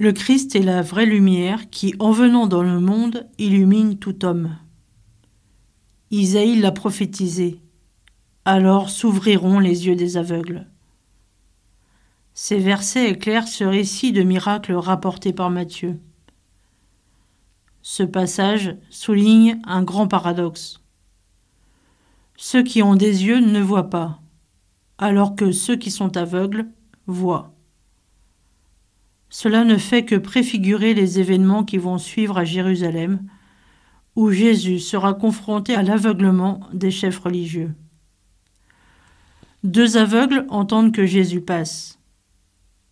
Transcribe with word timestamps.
Le 0.00 0.12
Christ 0.12 0.54
est 0.54 0.62
la 0.62 0.80
vraie 0.80 1.06
lumière 1.06 1.70
qui, 1.70 1.92
en 1.98 2.12
venant 2.12 2.46
dans 2.46 2.62
le 2.62 2.78
monde, 2.78 3.28
illumine 3.36 3.98
tout 3.98 4.24
homme. 4.24 4.56
Isaïe 6.12 6.60
l'a 6.60 6.70
prophétisé. 6.70 7.60
Alors 8.44 8.90
s'ouvriront 8.90 9.58
les 9.58 9.88
yeux 9.88 9.96
des 9.96 10.16
aveugles. 10.16 10.68
Ces 12.32 12.58
versets 12.58 13.10
éclairent 13.10 13.48
ce 13.48 13.64
récit 13.64 14.12
de 14.12 14.22
miracle 14.22 14.72
rapporté 14.72 15.32
par 15.32 15.50
Matthieu. 15.50 15.98
Ce 17.82 18.04
passage 18.04 18.76
souligne 18.90 19.60
un 19.64 19.82
grand 19.82 20.06
paradoxe. 20.06 20.80
Ceux 22.36 22.62
qui 22.62 22.84
ont 22.84 22.94
des 22.94 23.24
yeux 23.24 23.40
ne 23.40 23.60
voient 23.60 23.90
pas, 23.90 24.20
alors 24.96 25.34
que 25.34 25.50
ceux 25.50 25.74
qui 25.74 25.90
sont 25.90 26.16
aveugles 26.16 26.68
voient. 27.08 27.57
Cela 29.30 29.64
ne 29.64 29.76
fait 29.76 30.04
que 30.04 30.14
préfigurer 30.14 30.94
les 30.94 31.20
événements 31.20 31.64
qui 31.64 31.78
vont 31.78 31.98
suivre 31.98 32.38
à 32.38 32.44
Jérusalem, 32.44 33.20
où 34.16 34.30
Jésus 34.30 34.80
sera 34.80 35.14
confronté 35.14 35.74
à 35.74 35.82
l'aveuglement 35.82 36.60
des 36.72 36.90
chefs 36.90 37.18
religieux. 37.18 37.74
Deux 39.64 39.96
aveugles 39.96 40.46
entendent 40.48 40.92
que 40.92 41.06
Jésus 41.06 41.40
passe. 41.40 41.98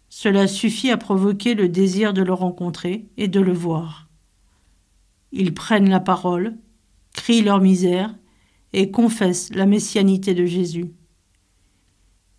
Cela 0.08 0.46
suffit 0.46 0.90
à 0.90 0.96
provoquer 0.96 1.54
le 1.54 1.68
désir 1.68 2.12
de 2.12 2.22
le 2.22 2.32
rencontrer 2.32 3.06
et 3.16 3.28
de 3.28 3.40
le 3.40 3.52
voir. 3.52 4.08
Ils 5.32 5.54
prennent 5.54 5.90
la 5.90 6.00
parole, 6.00 6.56
crient 7.12 7.42
leur 7.42 7.60
misère 7.60 8.14
et 8.72 8.90
confessent 8.90 9.52
la 9.54 9.66
messianité 9.66 10.34
de 10.34 10.44
Jésus. 10.44 10.92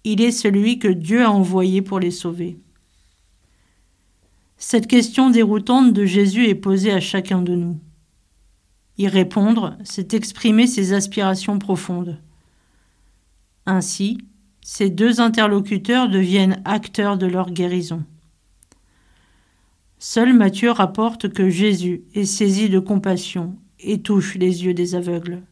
Il 0.03 0.21
est 0.21 0.31
celui 0.31 0.79
que 0.79 0.87
Dieu 0.87 1.23
a 1.23 1.31
envoyé 1.31 1.81
pour 1.81 1.99
les 1.99 2.11
sauver. 2.11 2.59
Cette 4.57 4.87
question 4.87 5.29
déroutante 5.29 5.93
de 5.93 6.05
Jésus 6.05 6.47
est 6.47 6.55
posée 6.55 6.91
à 6.91 6.99
chacun 6.99 7.41
de 7.41 7.53
nous. 7.53 7.79
Y 8.97 9.07
répondre, 9.07 9.77
c'est 9.83 10.15
exprimer 10.15 10.65
ses 10.65 10.93
aspirations 10.93 11.59
profondes. 11.59 12.19
Ainsi, 13.67 14.17
ces 14.61 14.89
deux 14.89 15.21
interlocuteurs 15.21 16.09
deviennent 16.09 16.61
acteurs 16.65 17.17
de 17.17 17.27
leur 17.27 17.51
guérison. 17.51 18.03
Seul 19.99 20.33
Matthieu 20.33 20.71
rapporte 20.71 21.29
que 21.29 21.49
Jésus 21.49 22.03
est 22.15 22.25
saisi 22.25 22.69
de 22.69 22.79
compassion 22.79 23.57
et 23.79 24.01
touche 24.01 24.35
les 24.35 24.65
yeux 24.65 24.73
des 24.73 24.95
aveugles. 24.95 25.43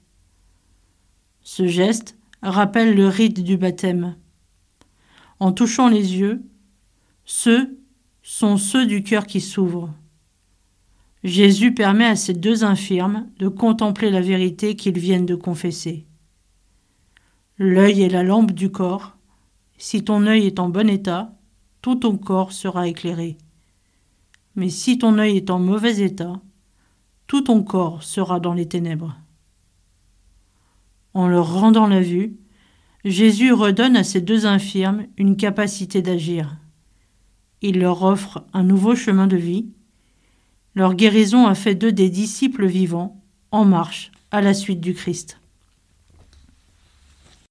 Ce 1.42 1.68
geste 1.68 2.18
rappelle 2.42 2.96
le 2.96 3.08
rite 3.08 3.44
du 3.44 3.58
baptême. 3.58 4.16
En 5.40 5.52
touchant 5.52 5.90
les 5.90 6.18
yeux, 6.18 6.42
ceux 7.26 7.78
sont 8.38 8.58
ceux 8.58 8.86
du 8.86 9.02
cœur 9.02 9.28
qui 9.28 9.40
s'ouvrent. 9.40 9.94
Jésus 11.24 11.74
permet 11.74 12.04
à 12.04 12.18
ces 12.18 12.34
deux 12.34 12.66
infirmes 12.66 13.30
de 13.40 13.48
contempler 13.48 14.12
la 14.12 14.20
vérité 14.20 14.76
qu'ils 14.76 15.00
viennent 15.00 15.26
de 15.26 15.36
confesser. 15.36 16.06
L'œil 17.58 18.02
est 18.02 18.10
la 18.10 18.24
lampe 18.24 18.52
du 18.52 18.70
corps. 18.70 19.16
Si 19.78 20.04
ton 20.04 20.28
œil 20.28 20.48
est 20.48 20.60
en 20.60 20.68
bon 20.68 20.90
état, 20.90 21.34
tout 21.82 21.96
ton 21.96 22.18
corps 22.18 22.52
sera 22.52 22.90
éclairé. 22.90 23.38
Mais 24.58 24.70
si 24.70 24.98
ton 24.98 25.18
œil 25.18 25.38
est 25.38 25.50
en 25.50 25.60
mauvais 25.60 26.02
état, 26.02 26.42
tout 27.28 27.40
ton 27.40 27.64
corps 27.64 28.04
sera 28.04 28.42
dans 28.42 28.54
les 28.54 28.68
ténèbres. 28.68 29.16
En 31.14 31.30
leur 31.30 31.54
rendant 31.54 31.88
la 31.88 32.02
vue, 32.02 32.36
Jésus 33.06 33.54
redonne 33.54 33.96
à 33.96 34.04
ces 34.04 34.20
deux 34.20 34.46
infirmes 34.46 35.06
une 35.16 35.38
capacité 35.38 36.02
d'agir. 36.02 36.58
Il 37.68 37.80
leur 37.80 38.04
offre 38.04 38.44
un 38.54 38.62
nouveau 38.62 38.94
chemin 38.94 39.26
de 39.26 39.38
vie. 39.38 39.66
Leur 40.76 40.94
guérison 40.94 41.48
a 41.48 41.56
fait 41.56 41.74
d'eux 41.74 41.92
des 41.92 42.12
disciples 42.12 42.68
vivants, 42.68 43.20
en 43.50 43.66
marche 43.66 44.12
à 44.30 44.42
la 44.42 44.54
suite 44.54 44.82
du 44.82 44.94
Christ. 44.94 45.40